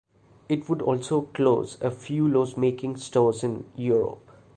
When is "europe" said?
3.75-4.31